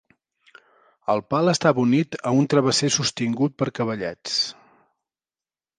El 1.15 1.21
pal 1.33 1.51
estava 1.51 1.83
unit 1.83 2.17
a 2.31 2.33
un 2.39 2.49
travesser 2.55 2.91
sostingut 2.99 3.57
per 3.61 3.73
cavallets. 3.81 4.41